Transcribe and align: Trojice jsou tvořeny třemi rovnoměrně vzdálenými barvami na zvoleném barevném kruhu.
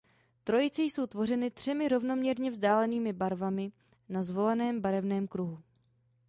Trojice 0.43 0.81
jsou 0.83 1.07
tvořeny 1.07 1.51
třemi 1.51 1.87
rovnoměrně 1.87 2.51
vzdálenými 2.51 3.13
barvami 3.13 3.71
na 4.09 4.23
zvoleném 4.23 4.81
barevném 4.81 5.27
kruhu. 5.27 5.59